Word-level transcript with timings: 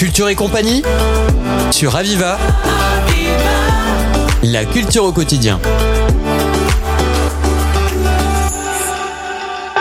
Culture 0.00 0.30
et 0.30 0.34
compagnie 0.34 0.82
sur 1.70 1.94
Aviva. 1.94 2.38
La 4.42 4.64
culture 4.64 5.04
au 5.04 5.12
quotidien. 5.12 5.60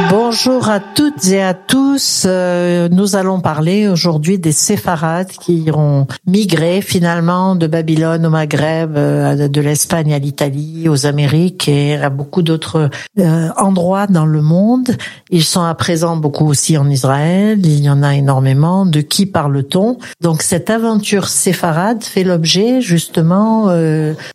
Bonjour 0.09 0.67
à 0.67 0.81
toutes 0.81 1.25
et 1.27 1.41
à 1.41 1.53
tous. 1.53 1.88
Euh, 2.25 2.89
nous 2.89 3.15
allons 3.15 3.41
parler 3.41 3.87
aujourd'hui 3.87 4.39
des 4.39 4.51
séfarades 4.51 5.31
qui 5.31 5.69
ont 5.73 6.07
migré 6.25 6.81
finalement 6.81 7.55
de 7.55 7.67
Babylone 7.67 8.25
au 8.25 8.29
Maghreb, 8.29 8.95
euh, 8.95 9.47
de 9.47 9.61
l'Espagne 9.61 10.13
à 10.13 10.19
l'Italie, 10.19 10.87
aux 10.87 11.05
Amériques 11.05 11.67
et 11.67 11.95
à 11.95 12.09
beaucoup 12.09 12.41
d'autres 12.41 12.89
euh, 13.19 13.49
endroits 13.57 14.07
dans 14.07 14.25
le 14.25 14.41
monde. 14.41 14.95
Ils 15.29 15.43
sont 15.43 15.63
à 15.63 15.73
présent 15.75 16.15
beaucoup 16.15 16.47
aussi 16.47 16.77
en 16.77 16.89
Israël. 16.89 17.59
Il 17.63 17.83
y 17.83 17.89
en 17.89 18.03
a 18.03 18.15
énormément. 18.15 18.85
De 18.85 19.01
qui 19.01 19.25
parle-t-on? 19.25 19.97
Donc 20.21 20.41
cette 20.41 20.69
aventure 20.69 21.27
séfarade 21.27 22.03
fait 22.03 22.23
l'objet 22.23 22.81
justement 22.81 23.67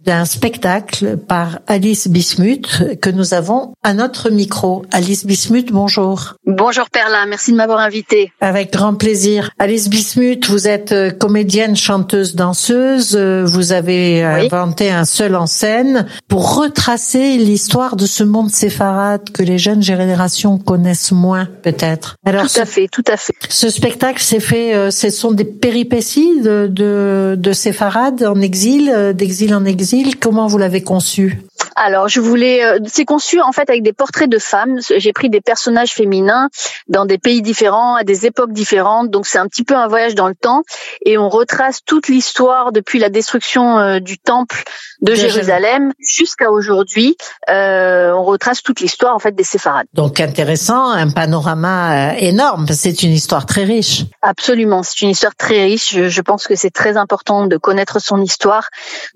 d'un 0.05 0.25
spectacle 0.25 1.17
par 1.17 1.61
Alice 1.67 2.09
Bismuth 2.09 3.01
que 3.01 3.11
nous 3.11 3.35
avons 3.35 3.73
à 3.83 3.95
notre 3.95 4.31
micro. 4.31 4.85
Alice 4.93 5.27
Bismuth 5.27 5.73
bonjour. 5.73 6.35
Bonjour 6.47 6.91
Perla, 6.91 7.27
merci 7.27 7.54
de 7.55 7.59
m'avoir 7.59 7.79
invité. 7.79 8.33
Avec 8.41 8.73
grand 8.73 8.95
plaisir. 8.95 9.51
Alice 9.59 9.89
Bismuth, 9.89 10.49
vous 10.49 10.69
êtes 10.69 10.93
euh, 10.93 11.11
comédienne, 11.11 11.77
chanteuse, 11.77 12.35
danseuse. 12.35 13.17
Euh, 13.17 13.45
vous 13.47 13.73
avez 13.73 14.25
euh, 14.25 14.45
inventé 14.45 14.91
un 14.91 15.05
seul 15.05 15.35
en 15.37 15.47
scène 15.47 16.07
pour 16.29 16.57
retracer 16.57 17.37
l'histoire 17.39 17.97
de 17.97 18.07
ce 18.07 18.25
monde 18.25 18.51
séfarade 18.51 19.31
que 19.33 19.43
les 19.43 19.59
jeunes 19.59 19.83
générations 19.83 20.59
connaissent 20.59 21.13
moins, 21.13 21.49
peut-être. 21.63 22.17
Alors, 22.27 22.43
tout 22.43 22.61
à 22.61 22.67
fait, 22.67 22.89
tout 22.89 23.05
à 23.07 23.17
fait. 23.17 23.35
Ce 23.49 23.71
spectacle 23.71 24.21
s'est 24.21 24.41
fait, 24.41 24.91
ce 24.91 25.11
sont 25.11 25.33
des 25.33 25.45
péripéties 25.45 26.41
de, 26.43 26.69
de, 26.71 27.37
de 27.39 27.53
séfarades 27.53 28.25
en 28.25 28.41
exil, 28.41 29.13
d'exil 29.15 29.55
en 29.55 29.65
exil. 29.65 30.19
Comment 30.19 30.49
vous 30.49 30.59
l'avez 30.59 30.83
conçu? 30.83 31.39
Alors, 31.77 32.09
je 32.09 32.21
voulais, 32.21 32.65
euh, 32.65 32.79
c'est 32.87 33.05
conçu 33.05 33.41
en 33.41 33.53
fait 33.53 33.69
avec 33.69 33.83
des 33.83 33.93
portraits 33.93 34.29
de 34.29 34.39
femmes. 34.39 34.79
J'ai 34.97 35.13
pris 35.13 35.31
des 35.31 35.41
personnages 35.41 35.93
féminins 35.93 36.49
dans 36.89 37.05
des 37.05 37.19
pays 37.19 37.43
différents, 37.43 37.97
à 37.97 38.05
des 38.05 38.27
époques 38.27 38.53
différentes. 38.53 39.11
Donc, 39.11 39.27
c'est 39.27 39.39
un 39.39 39.47
petit 39.47 39.65
peu 39.65 39.75
un 39.75 39.89
voyage 39.89 40.15
dans 40.15 40.29
le 40.29 40.35
temps 40.35 40.63
et 41.05 41.19
on 41.19 41.29
retrace 41.29 41.81
toute 41.85 42.09
l'histoire 42.09 42.73
depuis 42.73 42.99
la 42.99 43.09
destruction 43.09 43.79
euh, 43.79 43.99
du 44.01 44.19
temple 44.19 44.65
de 45.05 45.15
Jérusalem 45.15 45.93
jusqu'à 45.99 46.51
aujourd'hui. 46.51 47.17
Euh, 47.51 48.13
on 48.13 48.25
retrace 48.25 48.63
toute 48.63 48.81
l'histoire 48.81 49.15
en 49.15 49.19
fait 49.19 49.33
des 49.33 49.45
séfarades. 49.45 49.87
Donc, 49.93 50.21
intéressant, 50.21 50.91
un 50.91 51.11
panorama 51.11 52.13
euh, 52.13 52.17
énorme. 52.19 52.67
C'est 52.69 53.03
une 53.03 53.13
histoire 53.13 53.47
très 53.47 53.65
riche. 53.65 54.05
Absolument, 54.23 54.83
c'est 54.83 55.03
une 55.03 55.11
histoire 55.11 55.35
très 55.35 55.65
riche. 55.65 55.97
Je, 56.09 56.21
pense 56.21 56.47
que 56.47 56.55
c'est 56.55 56.71
très 56.71 56.97
important 56.97 57.47
de 57.47 57.57
connaître 57.59 58.01
son 58.01 58.21
histoire, 58.23 58.69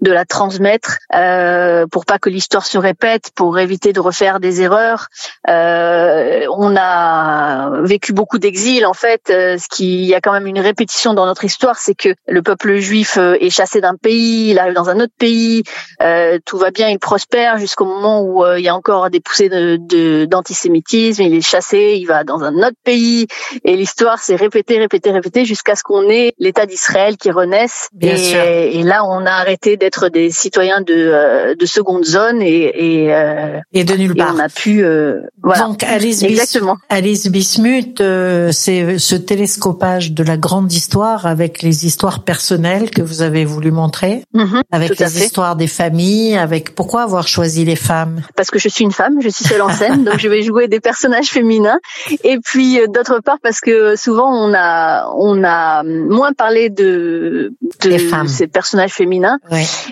de 0.03 0.13
la 0.13 0.27
transmettre 0.27 0.99
euh, 1.15 1.87
pour 1.87 2.05
pas 2.05 2.19
que 2.19 2.29
l'histoire 2.29 2.48
l'histoire 2.49 2.65
se 2.65 2.79
répète 2.79 3.31
pour 3.35 3.59
éviter 3.59 3.93
de 3.93 4.01
refaire 4.01 4.41
des 4.41 4.63
erreurs. 4.63 5.09
Euh, 5.51 6.47
on 6.57 6.77
a 6.79 7.83
vécu 7.83 8.15
beaucoup 8.15 8.39
d'exil 8.39 8.87
en 8.87 8.95
fait. 8.95 9.29
Euh, 9.29 9.59
ce 9.59 9.69
qui 9.69 10.07
y 10.07 10.15
a 10.15 10.23
quand 10.23 10.33
même 10.33 10.47
une 10.47 10.59
répétition 10.59 11.13
dans 11.13 11.27
notre 11.27 11.45
histoire, 11.45 11.77
c'est 11.77 11.95
que 11.95 12.09
le 12.27 12.41
peuple 12.41 12.77
juif 12.77 13.19
euh, 13.19 13.37
est 13.39 13.51
chassé 13.51 13.83
d'un 13.83 13.97
pays, 13.97 14.53
il 14.53 14.59
arrive 14.59 14.73
dans 14.73 14.89
un 14.89 14.99
autre 14.99 15.13
pays, 15.19 15.63
euh, 16.01 16.39
tout 16.47 16.57
va 16.57 16.71
bien, 16.71 16.89
il 16.89 16.99
prospère 16.99 17.59
jusqu'au 17.59 17.85
moment 17.85 18.23
où 18.23 18.47
il 18.57 18.65
y 18.65 18.69
a 18.69 18.75
encore 18.75 19.11
des 19.11 19.21
poussées 19.21 19.51
de 19.51 20.25
d'antisémitisme. 20.25 21.21
il 21.21 21.35
est 21.35 21.43
chassé, 21.43 21.99
il 22.01 22.07
va 22.07 22.25
dans 22.25 22.43
un 22.45 22.55
autre 22.55 22.79
pays 22.83 23.27
et 23.63 23.77
l'histoire 23.77 24.21
s'est 24.21 24.37
répétée, 24.37 24.79
répétée, 24.79 25.11
répétée 25.11 25.45
jusqu'à 25.45 25.77
ce 25.77 25.83
qu'on 25.83 26.09
ait 26.09 26.33
l'État 26.39 26.65
d'Israël 26.65 27.19
qui 27.19 27.31
renaisse. 27.31 27.91
et, 28.01 28.79
et, 28.79 28.83
là, 28.85 29.05
on 29.05 29.27
a 29.27 29.33
arrêté 29.33 29.77
d'être 29.77 30.09
des 30.09 30.31
citoyens 30.31 30.81
de, 30.81 31.55
de 31.55 31.67
seconde 31.67 32.07
zone 32.07 32.38
et 32.41 32.73
et, 32.75 33.15
euh, 33.15 33.61
et 33.73 33.85
de 33.85 33.95
nulle 33.95 34.15
part. 34.15 34.35
on 34.35 34.39
a 34.39 34.49
pu 34.49 34.85
euh, 34.85 35.21
voilà. 35.43 35.65
Donc 35.65 35.83
Alice 35.83 36.23
Exactement. 36.23 36.77
Alice 36.89 37.29
Bismuth, 37.29 38.01
euh, 38.01 38.51
c'est 38.53 38.99
ce 38.99 39.15
télescopage 39.15 40.13
de 40.13 40.23
la 40.23 40.37
grande 40.37 40.73
histoire 40.73 41.27
avec 41.27 41.63
les 41.63 41.87
histoires 41.87 42.23
personnelles 42.25 42.91
que 42.91 43.03
vous 43.03 43.23
avez 43.23 43.45
voulu 43.45 43.71
montrer, 43.71 44.25
mm-hmm, 44.35 44.63
avec 44.73 44.99
les 44.99 45.23
histoires 45.23 45.57
des 45.57 45.67
familles, 45.67 46.37
avec 46.37 46.75
pourquoi 46.75 47.03
avoir 47.03 47.29
choisi 47.29 47.65
les 47.65 47.77
femmes? 47.77 48.23
Parce 48.37 48.51
que 48.51 48.59
je 48.59 48.69
suis 48.69 48.85
une 48.85 48.93
femme, 48.93 49.21
je 49.21 49.29
suis 49.29 49.45
seule 49.45 49.63
en 49.63 49.73
scène, 49.73 50.05
donc 50.05 50.19
je 50.19 50.29
vais 50.29 50.43
jouer 50.43 50.69
des 50.69 50.81
personnages 50.81 51.29
féminins. 51.29 51.79
Et 52.25 52.39
puis 52.39 52.79
d'autre 52.89 53.21
part 53.21 53.39
parce 53.43 53.61
que 53.61 53.97
souvent 53.97 54.31
on 54.33 54.53
a 54.55 55.09
on 55.17 55.45
a 55.45 55.83
moins 55.83 56.33
parlé 56.33 56.71
de 56.71 57.53
de 57.83 57.99
ces 58.27 58.47
personnages 58.47 58.93
féminins 58.93 59.39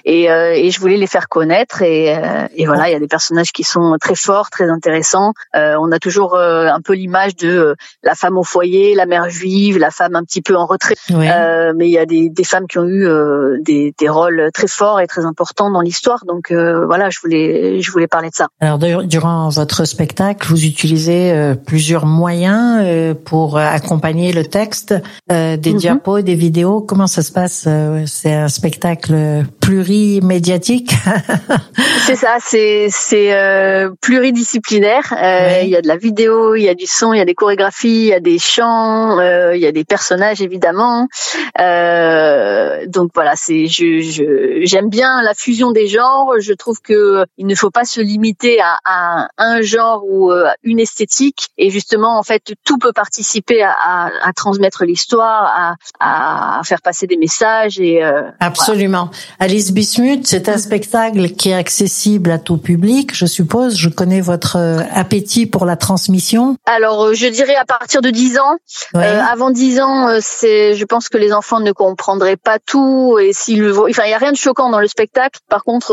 et, 0.04 0.24
et 0.24 0.70
je 0.70 0.80
voulais 0.80 0.96
les 0.96 1.06
faire 1.06 1.28
connaître 1.28 1.82
et 1.82 2.14
euh, 2.14 2.35
et 2.54 2.66
voilà, 2.66 2.88
il 2.88 2.92
y 2.92 2.94
a 2.94 2.98
des 2.98 3.08
personnages 3.08 3.52
qui 3.52 3.64
sont 3.64 3.97
très 4.00 4.14
forts, 4.14 4.50
très 4.50 4.69
intéressants. 4.70 5.32
Euh, 5.54 5.76
on 5.80 5.92
a 5.92 5.98
toujours 5.98 6.34
euh, 6.34 6.66
un 6.66 6.80
peu 6.80 6.94
l'image 6.94 7.36
de 7.36 7.76
la 8.02 8.14
femme 8.14 8.38
au 8.38 8.42
foyer, 8.42 8.94
la 8.94 9.06
mère 9.06 9.28
juive, 9.28 9.78
la 9.78 9.91
femme 9.91 10.16
un 10.16 10.22
petit 10.22 10.42
peu 10.42 10.56
en 10.56 10.66
retrait. 10.66 10.97
mais 11.10 11.88
il 11.88 11.92
y 11.92 11.98
a 11.98 12.06
des, 12.06 12.28
des 12.28 12.44
femmes 12.44 12.66
qui 12.66 12.78
ont 12.78 12.86
eu 12.86 13.08
des, 13.62 13.94
des, 13.98 14.08
rôles 14.08 14.50
très 14.54 14.69
forts 14.69 15.00
et 15.00 15.06
très 15.06 15.24
importants 15.24 15.70
dans 15.70 15.80
l'histoire. 15.80 16.24
Donc 16.26 16.52
voilà, 16.52 17.10
je 17.10 17.20
voulais 17.20 17.80
je 17.80 17.91
voulais 17.91 18.06
parler 18.06 18.30
de 18.30 18.34
ça. 18.34 18.48
Alors 18.60 18.78
durant 18.78 19.48
votre 19.48 19.84
spectacle, 19.84 20.48
vous 20.48 20.64
utilisez 20.64 21.54
plusieurs 21.66 22.06
moyens 22.06 23.16
pour 23.24 23.58
accompagner 23.58 24.32
le 24.32 24.44
texte, 24.44 24.94
des 25.28 25.56
mm-hmm. 25.56 25.76
diapos, 25.76 26.22
des 26.22 26.34
vidéos. 26.34 26.80
Comment 26.80 27.06
ça 27.06 27.22
se 27.22 27.32
passe 27.32 27.68
C'est 28.06 28.32
un 28.32 28.48
spectacle 28.48 29.44
plurimédiatique? 29.60 30.94
C'est 32.06 32.16
ça, 32.16 32.25
c'est 32.41 32.88
c'est 32.91 33.32
euh, 33.34 33.91
pluridisciplinaire. 34.00 35.12
Euh, 35.12 35.60
il 35.62 35.69
y 35.69 35.76
a 35.76 35.82
de 35.82 35.88
la 35.88 35.97
vidéo, 35.97 36.54
il 36.54 36.62
y 36.62 36.69
a 36.69 36.75
du 36.75 36.87
son, 36.87 37.12
il 37.12 37.19
y 37.19 37.20
a 37.20 37.25
des 37.25 37.34
chorégraphies, 37.34 37.88
il 37.88 38.06
y 38.06 38.12
a 38.12 38.20
des 38.20 38.38
chants, 38.38 39.19
euh, 39.19 39.54
il 39.54 39.60
y 39.60 39.66
a 39.66 39.72
des 39.72 39.84
personnages 39.84 40.41
évidemment. 40.41 41.09
donc 41.59 43.10
voilà, 43.15 43.34
c'est 43.36 43.66
je 43.66 44.60
j'aime 44.65 44.88
bien 44.88 45.22
la 45.22 45.34
fusion 45.34 45.72
des 45.72 45.86
genres. 45.86 46.34
Je 46.38 46.53
trouve 46.53 46.81
que 46.81 47.25
il 47.38 47.47
ne 47.47 47.54
faut 47.54 47.70
pas 47.70 47.84
se 47.84 48.00
limiter 48.00 48.60
à, 48.60 48.78
à 48.84 49.28
un 49.38 49.62
genre 49.62 50.03
ou 50.09 50.31
à 50.31 50.54
une 50.62 50.81
esthétique. 50.81 51.48
Et 51.59 51.70
justement, 51.70 52.19
en 52.19 52.22
fait, 52.22 52.54
tout 52.65 52.78
peut 52.78 52.92
participer 52.92 53.62
à, 53.62 53.72
à, 53.72 54.10
à 54.22 54.32
transmettre 54.32 54.84
l'histoire, 54.84 55.76
à, 56.00 56.59
à, 56.59 56.62
faire 56.65 56.82
passer 56.82 57.06
des 57.06 57.16
messages 57.16 57.78
et 57.78 58.03
absolument. 58.41 59.10
Alice 59.38 59.72
Bismuth, 59.72 60.26
c'est 60.26 60.48
un 60.48 60.59
spectacle 60.59 61.31
qui 61.31 61.50
est 61.50 61.54
accessible 61.54 62.16
à 62.27 62.38
tout 62.38 62.56
public, 62.56 63.15
je 63.15 63.27
suppose. 63.27 63.77
Je 63.77 63.88
connais 63.88 64.21
votre 64.21 64.56
euh, 64.56 64.81
appétit 64.93 65.47
pour 65.47 65.66
la 65.66 65.77
transmission. 65.77 66.56
Alors, 66.66 67.06
euh, 67.06 67.15
je 67.15 67.27
dirais 67.27 67.56
à 67.56 67.65
partir 67.65 68.00
de 68.00 68.10
10 68.10 68.38
ans. 68.38 68.56
Euh, 68.94 69.21
avant 69.31 69.50
10 69.50 69.81
ans, 69.81 70.09
c'est, 70.21 70.75
je 70.75 70.84
pense 70.84 71.09
que 71.09 71.19
les 71.19 71.32
enfants 71.32 71.60
ne 71.60 71.72
comprendraient 71.72 72.37
pas 72.37 72.59
tout 72.59 73.19
et 73.21 73.32
s'ils 73.32 73.71
enfin, 73.71 74.04
il 74.06 74.10
y 74.10 74.15
a 74.15 74.19
rien 74.19 74.32
de 74.32 74.37
choquant 74.37 74.71
dans 74.71 74.81
le 74.81 74.88
spectacle. 74.88 75.41
Par 75.49 75.65
contre, 75.65 75.88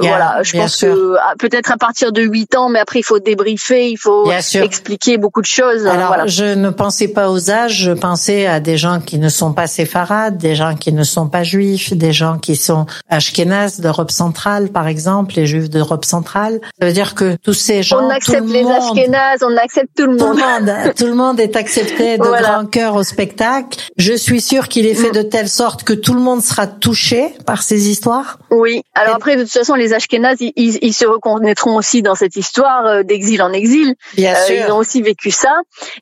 voilà, 0.00 0.42
je 0.42 0.56
pense 0.56 0.76
que 0.76 1.16
ah, 1.18 1.34
peut-être 1.38 1.72
à 1.72 1.76
partir 1.76 2.12
de 2.12 2.22
8 2.22 2.56
ans, 2.56 2.68
mais 2.68 2.78
après 2.78 3.00
il 3.00 3.04
faut 3.04 3.18
débriefer, 3.18 3.90
il 3.90 3.96
faut 3.96 4.30
expliquer 4.54 5.18
beaucoup 5.18 5.40
de 5.40 5.46
choses. 5.46 5.86
Alors, 5.86 6.08
voilà. 6.08 6.26
je 6.26 6.44
ne 6.44 6.70
pensais 6.70 7.08
pas 7.08 7.30
aux 7.30 7.50
âges, 7.50 7.84
je 7.84 7.92
pensais 7.92 8.46
à 8.46 8.60
des 8.60 8.76
gens 8.76 9.00
qui 9.00 9.18
ne 9.18 9.28
sont 9.28 9.52
pas 9.52 9.66
séfarades, 9.66 10.38
des 10.38 10.54
gens 10.54 10.74
qui 10.74 10.92
ne 10.92 11.04
sont 11.04 11.28
pas 11.28 11.42
juifs, 11.42 11.92
des 11.92 12.12
gens 12.12 12.38
qui 12.38 12.56
sont 12.56 12.86
ashkénazes 13.08 13.80
d'Europe 13.80 14.10
centrale, 14.10 14.68
par 14.70 14.86
exemple, 14.86 15.19
les 15.34 15.46
juifs 15.46 15.70
d'Europe 15.70 16.04
centrale. 16.04 16.60
Ça 16.80 16.86
veut 16.86 16.92
dire 16.92 17.14
que 17.14 17.36
tous 17.42 17.54
ces 17.54 17.82
gens, 17.82 18.04
on 18.04 18.10
accepte 18.10 18.48
les 18.48 18.66
ashkénazes, 18.66 19.42
on 19.42 19.56
accepte 19.56 19.90
tout 19.96 20.06
le 20.06 20.16
monde. 20.16 20.40
Tout 20.96 21.06
le 21.06 21.14
monde, 21.14 21.40
est 21.40 21.56
accepté 21.56 22.18
de 22.18 22.22
grand 22.22 22.66
cœur 22.66 22.94
au 22.94 23.02
spectacle. 23.02 23.78
Je 23.96 24.12
suis 24.12 24.40
sûre 24.40 24.68
qu'il 24.68 24.86
est 24.86 24.94
fait 24.94 25.10
mm. 25.10 25.14
de 25.14 25.22
telle 25.22 25.48
sorte 25.48 25.84
que 25.84 25.92
tout 25.92 26.14
le 26.14 26.20
monde 26.20 26.42
sera 26.42 26.66
touché 26.66 27.34
par 27.46 27.62
ces 27.62 27.88
histoires. 27.88 28.38
Oui. 28.50 28.82
Alors 28.94 29.16
après, 29.16 29.36
de 29.36 29.42
toute 29.42 29.52
façon, 29.52 29.74
les 29.74 29.92
ashkénazes, 29.92 30.38
ils, 30.40 30.52
ils, 30.56 30.92
se 30.92 31.06
reconnaîtront 31.06 31.76
aussi 31.76 32.02
dans 32.02 32.14
cette 32.14 32.36
histoire 32.36 32.86
euh, 32.86 33.02
d'exil 33.02 33.42
en 33.42 33.52
exil. 33.52 33.94
Bien 34.16 34.34
euh, 34.34 34.46
sûr. 34.46 34.64
Ils 34.66 34.72
ont 34.72 34.78
aussi 34.78 35.02
vécu 35.02 35.30
ça. 35.30 35.54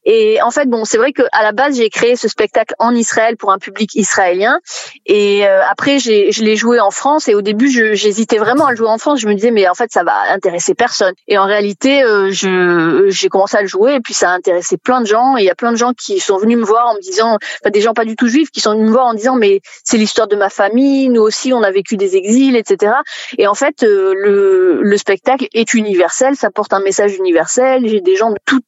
Et 0.05 0.41
en 0.43 0.51
fait, 0.51 0.69
bon, 0.69 0.85
c'est 0.85 0.99
vrai 0.99 1.13
que 1.13 1.23
à 1.33 1.43
la 1.43 1.53
base, 1.53 1.77
j'ai 1.77 1.91
créé 1.91 2.17
ce 2.17 2.29
spectacle 2.29 2.75
en 2.79 2.95
Israël 2.95 3.37
pour 3.37 3.53
un 3.53 3.59
public 3.59 3.95
israélien. 3.95 4.59
Et 5.07 5.47
euh, 5.47 5.61
après, 5.69 5.99
je 5.99 6.43
l'ai 6.43 6.57
joué 6.57 6.81
en 6.81 6.91
France 6.91 7.29
et 7.29 7.35
au 7.35 7.43
début, 7.43 7.71
j'hésitais 7.95 8.39
vraiment 8.39 8.67
à 8.67 8.71
le 8.71 8.77
jouer 8.77 8.89
en 8.89 8.98
France. 8.99 9.21
Je 9.21 9.29
me 9.29 9.35
disais, 9.35 9.51
mais 9.51 9.69
en 9.69 9.75
fait, 9.75 9.91
ça 9.93 10.05
va 10.05 10.33
intéresser 10.33 10.75
personne. 10.75 11.15
Et 11.27 11.39
en 11.39 11.47
réalité, 11.47 12.03
euh, 12.03 12.31
je 12.31 13.07
j'ai 13.09 13.29
commencé 13.29 13.57
à 13.57 13.63
le 13.63 13.69
jouer 13.69 13.95
et 13.95 14.01
puis 14.01 14.15
ça 14.15 14.31
a 14.31 14.35
intéressé 14.35 14.77
plein 14.77 15.01
de 15.01 15.07
gens. 15.07 15.37
Et 15.37 15.43
il 15.43 15.47
y 15.47 15.51
a 15.51 15.55
plein 15.55 15.73
de 15.73 15.77
gens 15.77 15.93
qui 15.93 16.21
sont 16.21 16.39
venus 16.39 16.59
me 16.59 16.65
voir 16.65 16.89
en 16.89 16.95
me 16.95 17.01
disant, 17.01 17.39
enfin, 17.63 17.71
des 17.71 17.81
gens 17.81 17.95
pas 17.95 18.05
du 18.05 18.17
tout 18.17 18.29
juifs 18.29 18.51
qui 18.51 18.61
sont 18.61 18.73
venus 18.73 18.87
me 18.87 18.93
voir 18.93 19.07
en 19.07 19.15
disant, 19.15 19.37
mais 19.37 19.61
c'est 19.85 19.97
l'histoire 19.97 20.29
de 20.29 20.37
ma 20.37 20.51
famille. 20.51 21.09
Nous 21.09 21.23
aussi, 21.23 21.53
on 21.53 21.63
a 21.63 21.71
vécu 21.71 21.97
des 21.97 22.17
exils, 22.17 22.57
etc. 22.57 22.93
Et 23.37 23.47
en 23.47 23.55
fait, 23.55 23.83
euh, 23.83 24.15
le, 24.15 24.83
le 24.83 24.97
spectacle 24.97 25.47
est 25.53 25.75
universel. 25.75 26.37
Ça 26.37 26.51
porte 26.51 26.73
un 26.73 26.81
message 26.81 27.17
universel. 27.17 27.87
J'ai 27.87 28.01
des 28.01 28.17
gens 28.17 28.31
de 28.31 28.39
tout 28.45 28.63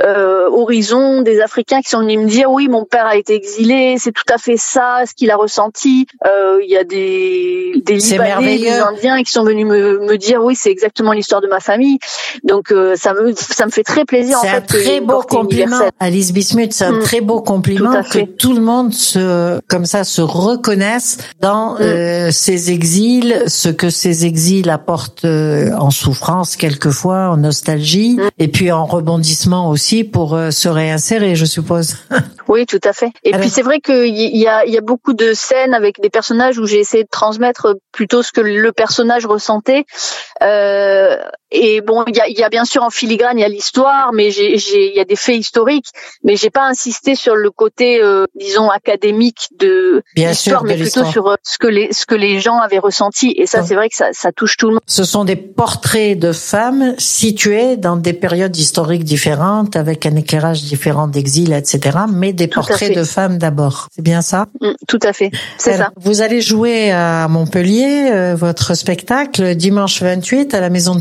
euh, 0.00 0.48
horizon, 0.50 1.22
des 1.22 1.40
Africains 1.40 1.80
qui 1.80 1.90
sont 1.90 2.00
venus 2.00 2.18
me 2.18 2.26
dire, 2.26 2.50
oui, 2.50 2.68
mon 2.68 2.84
père 2.84 3.06
a 3.06 3.16
été 3.16 3.34
exilé. 3.34 3.96
C'est 3.98 4.12
tout 4.12 4.32
à 4.32 4.38
fait 4.38 4.56
ça, 4.56 5.02
ce 5.06 5.14
qu'il 5.14 5.30
a 5.30 5.36
ressenti. 5.36 6.06
Euh, 6.26 6.58
il 6.62 6.70
y 6.70 6.76
a 6.76 6.84
des, 6.84 7.72
des 7.84 7.96
Libanais, 7.96 8.58
des 8.58 8.70
Indiens 8.70 9.22
qui 9.22 9.32
sont 9.32 9.44
venus 9.44 9.57
me, 9.64 10.00
me 10.00 10.16
dire 10.16 10.42
oui, 10.42 10.54
c'est 10.56 10.70
exactement 10.70 11.12
l'histoire 11.12 11.40
de 11.40 11.48
ma 11.48 11.60
famille. 11.60 11.98
Donc 12.44 12.72
euh, 12.72 12.94
ça 12.96 13.14
me 13.14 13.32
ça 13.34 13.66
me 13.66 13.70
fait 13.70 13.84
très 13.84 14.04
plaisir. 14.04 14.38
C'est 14.40 14.48
un 14.48 14.60
très 14.60 15.00
beau 15.00 15.22
compliment, 15.22 15.80
Alice 16.00 16.32
Bismuth. 16.32 16.72
C'est 16.72 16.84
un 16.84 16.92
mm. 16.92 17.02
très 17.02 17.20
beau 17.20 17.40
compliment 17.40 18.02
que 18.02 18.24
tout 18.24 18.52
le 18.52 18.60
monde 18.60 18.92
se 18.92 19.60
comme 19.68 19.84
ça 19.84 20.04
se 20.04 20.20
reconnaisse 20.20 21.18
dans 21.40 21.74
mm. 21.74 21.78
euh, 21.80 22.30
ces 22.30 22.70
exils, 22.70 23.42
ce 23.46 23.68
que 23.68 23.90
ces 23.90 24.26
exils 24.26 24.70
apportent 24.70 25.24
euh, 25.24 25.72
en 25.78 25.90
souffrance 25.90 26.56
quelquefois, 26.56 27.30
en 27.30 27.38
nostalgie, 27.38 28.16
mm. 28.16 28.28
et 28.38 28.48
puis 28.48 28.72
en 28.72 28.84
rebondissement 28.86 29.70
aussi 29.70 30.04
pour 30.04 30.34
euh, 30.34 30.50
se 30.50 30.68
réinsérer, 30.68 31.36
je 31.36 31.44
suppose. 31.44 31.96
oui, 32.48 32.64
tout 32.64 32.80
à 32.82 32.94
fait. 32.94 33.10
Et 33.24 33.32
puis 33.32 33.50
c'est 33.50 33.62
vrai 33.62 33.80
qu'il 33.80 34.06
y 34.06 34.46
a 34.46 34.64
il 34.64 34.72
y 34.72 34.78
a 34.78 34.80
beaucoup 34.80 35.12
de 35.12 35.34
scènes 35.34 35.74
avec 35.74 36.00
des 36.00 36.08
personnages 36.08 36.58
où 36.58 36.66
j'ai 36.66 36.78
essayé 36.78 37.04
de 37.04 37.08
transmettre 37.08 37.76
plutôt 37.92 38.22
ce 38.22 38.32
que 38.32 38.40
le 38.40 38.72
personnage 38.72 39.26
ressentait. 39.26 39.84
Euh, 40.42 41.16
et 41.50 41.80
bon, 41.80 42.04
il 42.06 42.16
y 42.16 42.20
a, 42.20 42.28
y 42.28 42.42
a, 42.42 42.48
bien 42.48 42.64
sûr 42.64 42.82
en 42.82 42.90
filigrane, 42.90 43.38
il 43.38 43.40
y 43.40 43.44
a 43.44 43.48
l'histoire, 43.48 44.12
mais 44.12 44.32
il 44.34 44.92
y 44.94 45.00
a 45.00 45.04
des 45.04 45.16
faits 45.16 45.36
historiques, 45.36 45.88
mais 46.22 46.36
j'ai 46.36 46.50
pas 46.50 46.66
insisté 46.66 47.14
sur 47.14 47.34
le 47.36 47.50
côté, 47.50 48.02
euh, 48.02 48.26
disons, 48.38 48.68
académique 48.68 49.48
de 49.58 50.02
l'histoire, 50.14 50.64
mais 50.64 50.76
plutôt 50.76 51.04
sur 51.04 51.28
euh, 51.28 51.36
ce 51.42 51.58
que 51.58 51.66
les 51.66 51.88
ce 51.92 52.04
que 52.04 52.14
les 52.14 52.40
gens 52.40 52.58
avaient 52.58 52.78
ressenti. 52.78 53.34
Et 53.36 53.46
ça, 53.46 53.62
c'est 53.62 53.74
vrai 53.74 53.88
que 53.88 53.96
ça, 53.96 54.08
ça 54.12 54.30
touche 54.30 54.56
tout 54.56 54.68
le 54.68 54.74
monde. 54.74 54.82
Ce 54.86 55.04
sont 55.04 55.24
des 55.24 55.36
portraits 55.36 56.18
de 56.18 56.32
femmes 56.32 56.94
situées 56.98 57.76
dans 57.76 57.96
des 57.96 58.12
périodes 58.12 58.56
historiques 58.56 59.04
différentes, 59.04 59.76
avec 59.76 60.04
un 60.04 60.16
éclairage 60.16 60.62
différent 60.62 61.08
d'exil, 61.08 61.52
etc. 61.52 61.98
Mais 62.12 62.32
des 62.32 62.48
portraits 62.48 62.94
de 62.94 63.04
femmes 63.04 63.38
d'abord. 63.38 63.88
C'est 63.94 64.02
bien 64.02 64.20
ça? 64.20 64.46
Mm, 64.60 64.72
Tout 64.86 65.00
à 65.02 65.12
fait, 65.14 65.30
c'est 65.56 65.76
ça. 65.78 65.90
Vous 65.96 66.20
allez 66.20 66.42
jouer 66.42 66.90
à 66.90 67.26
Montpellier 67.28 68.10
euh, 68.10 68.34
votre 68.34 68.74
spectacle 68.74 69.54
dimanche 69.54 70.02
28 70.02 70.52
à 70.52 70.60
la 70.60 70.68
Maison 70.68 70.94
de 70.94 71.00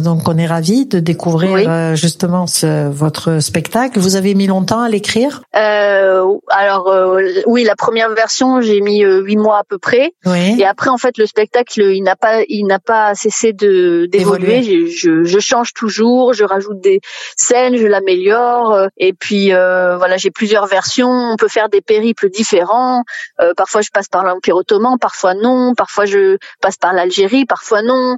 Donc 0.00 0.28
on 0.28 0.36
est 0.36 0.46
ravis 0.46 0.86
de 0.86 0.98
découvrir 0.98 1.68
euh, 1.68 1.94
justement 1.94 2.46
ce, 2.46 2.88
votre 2.88 3.40
spectacle. 3.40 4.00
Vous 4.00 4.16
avez 4.16 4.34
mis 4.34 4.46
longtemps 4.46 4.80
à 4.80 4.88
l'écrire? 4.88 5.42
Euh, 5.56 6.24
Alors 6.48 6.88
euh, 6.88 7.22
oui, 7.46 7.62
la 7.62 7.76
première 7.76 8.12
version 8.14 8.60
j'ai 8.60 8.80
mis 8.80 9.02
huit 9.02 9.36
mois 9.36 9.58
à 9.58 9.64
peu 9.64 9.78
près. 9.78 10.12
Et 10.26 10.64
après 10.64 10.90
en 10.90 10.98
fait 10.98 11.18
le 11.18 11.26
spectacle 11.26 11.82
il 11.82 12.02
n'a 12.02 12.16
pas 12.16 12.42
il 12.48 12.66
n'a 12.66 12.78
pas 12.78 13.14
cessé 13.14 13.52
de 13.52 14.06
d'évoluer. 14.06 14.88
Je, 14.90 15.24
je, 15.24 15.38
change 15.38 15.72
toujours, 15.72 16.32
je 16.32 16.44
rajoute 16.44 16.80
des 16.80 17.00
scènes, 17.36 17.76
je 17.76 17.86
l'améliore. 17.86 18.88
et 18.96 19.12
puis 19.12 19.50
voilà 19.50 20.16
j'ai 20.16 20.30
plusieurs 20.30 20.66
versions. 20.66 21.10
On 21.10 21.36
peut 21.36 21.48
faire 21.48 21.68
des 21.68 21.80
périples 21.80 22.28
différents. 22.28 23.02
parfois 23.56 23.82
je 23.82 23.90
passe 23.92 24.08
par 24.08 24.24
l'Empire 24.24 24.56
ottoman, 24.56 24.98
parfois 24.98 25.34
non. 25.34 25.74
Parfois 25.76 26.06
je 26.06 26.38
passe 26.60 26.76
par 26.76 26.92
l'Algérie, 26.92 27.44
parfois 27.44 27.82
non. 27.82 28.16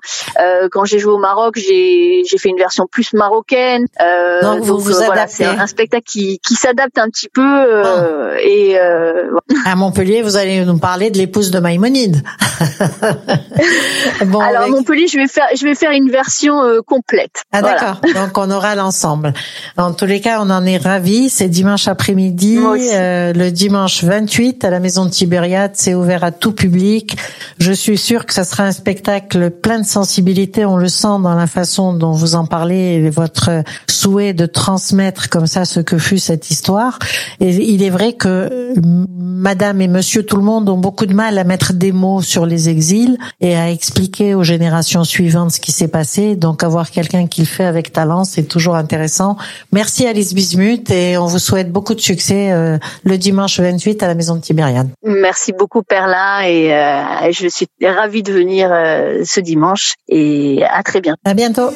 quand 0.70 0.84
j'ai 0.84 0.98
joué 0.98 1.12
au 1.12 1.18
Maroc, 1.26 1.56
j'ai 1.56 2.38
fait 2.38 2.50
une 2.50 2.56
version 2.56 2.86
plus 2.86 3.12
marocaine. 3.12 3.86
Euh, 4.00 4.42
donc 4.42 4.60
vous 4.60 4.78
vous 4.78 5.02
euh, 5.02 5.24
c'est 5.26 5.44
un, 5.44 5.66
spectacle 5.66 6.04
qui 6.06 6.38
qui 6.38 6.54
s'adapte 6.54 6.98
un 6.98 7.08
petit 7.08 7.28
peu 7.28 7.42
euh, 7.42 8.34
ah. 8.36 8.40
et 8.40 8.78
euh, 8.78 9.30
à 9.64 9.74
Montpellier, 9.74 10.22
vous 10.22 10.36
allez 10.36 10.64
nous 10.64 10.78
parler 10.78 11.10
de 11.10 11.18
l'épouse 11.18 11.50
de 11.50 11.58
Maïmonide. 11.58 12.22
bon, 14.26 14.38
Alors 14.38 14.62
à 14.62 14.68
Montpellier, 14.68 15.08
je 15.08 15.18
vais 15.18 15.26
faire 15.26 15.48
je 15.56 15.64
vais 15.64 15.74
faire 15.74 15.90
une 15.90 16.10
version 16.10 16.60
complète. 16.86 17.42
Ah 17.50 17.60
d'accord. 17.60 18.00
donc 18.14 18.38
on 18.38 18.48
aura 18.52 18.76
l'ensemble. 18.76 19.32
En 19.76 19.92
tous 19.92 20.06
les 20.06 20.20
cas, 20.20 20.38
on 20.40 20.50
en 20.50 20.64
est 20.64 20.78
ravis. 20.78 21.28
C'est 21.28 21.48
dimanche 21.48 21.88
après-midi, 21.88 22.60
le 22.60 23.50
dimanche 23.50 24.04
28 24.04 24.64
à 24.64 24.70
la 24.70 24.78
Maison 24.78 25.06
de 25.06 25.10
Tibériade. 25.10 25.72
C'est 25.74 25.94
ouvert 25.94 26.22
à 26.22 26.30
tout 26.30 26.52
public. 26.52 27.16
Je 27.58 27.72
suis 27.72 27.98
sûre 27.98 28.26
que 28.26 28.32
ça 28.32 28.44
sera 28.44 28.62
un 28.62 28.72
spectacle 28.72 29.50
plein 29.50 29.80
de 29.80 29.86
sensibilité. 29.86 30.64
On 30.64 30.76
le 30.76 30.88
sent 30.88 31.15
dans 31.20 31.34
la 31.34 31.46
façon 31.46 31.92
dont 31.92 32.12
vous 32.12 32.34
en 32.34 32.46
parlez 32.46 32.94
et 32.94 33.10
votre 33.10 33.62
souhait 33.88 34.34
de 34.34 34.46
transmettre 34.46 35.28
comme 35.28 35.46
ça 35.46 35.64
ce 35.64 35.80
que 35.80 35.98
fut 35.98 36.18
cette 36.18 36.50
histoire. 36.50 36.98
Et 37.40 37.50
il 37.50 37.82
est 37.82 37.90
vrai 37.90 38.12
que 38.12 38.72
Madame 38.76 39.80
et 39.80 39.88
Monsieur 39.88 40.24
tout 40.24 40.36
le 40.36 40.42
monde 40.42 40.68
ont 40.68 40.78
beaucoup 40.78 41.06
de 41.06 41.14
mal 41.14 41.38
à 41.38 41.44
mettre 41.44 41.72
des 41.72 41.92
mots 41.92 42.22
sur 42.22 42.46
les 42.46 42.68
exils 42.68 43.18
et 43.40 43.56
à 43.56 43.70
expliquer 43.70 44.34
aux 44.34 44.42
générations 44.42 45.04
suivantes 45.04 45.52
ce 45.52 45.60
qui 45.60 45.72
s'est 45.72 45.88
passé. 45.88 46.36
Donc 46.36 46.62
avoir 46.62 46.90
quelqu'un 46.90 47.26
qui 47.26 47.42
le 47.42 47.46
fait 47.46 47.64
avec 47.64 47.92
talent, 47.92 48.24
c'est 48.24 48.44
toujours 48.44 48.76
intéressant. 48.76 49.36
Merci 49.72 50.06
Alice 50.06 50.34
Bismuth 50.34 50.90
et 50.90 51.18
on 51.18 51.26
vous 51.26 51.38
souhaite 51.38 51.70
beaucoup 51.70 51.94
de 51.94 52.00
succès 52.00 52.52
euh, 52.52 52.78
le 53.04 53.18
dimanche 53.18 53.60
28 53.60 54.02
à 54.02 54.06
la 54.06 54.14
Maison 54.14 54.36
de 54.36 54.40
Tibériade. 54.40 54.88
Merci 55.04 55.52
beaucoup 55.52 55.82
Perla 55.82 56.48
et 56.48 56.74
euh, 56.74 57.32
je 57.32 57.48
suis 57.48 57.66
ravie 57.82 58.22
de 58.22 58.32
venir 58.32 58.70
euh, 58.72 59.22
ce 59.24 59.40
dimanche 59.40 59.94
et 60.08 60.62
à 60.64 60.82
très 60.82 61.00
bientôt. 61.06 61.20
À 61.24 61.34
bientôt. 61.34 61.70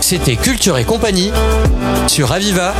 C'était 0.00 0.36
Culture 0.36 0.78
et 0.78 0.84
compagnie 0.84 1.30
sur 2.06 2.32
Aviva. 2.32 2.74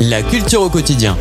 La 0.00 0.22
culture 0.22 0.62
au 0.62 0.68
quotidien. 0.68 1.16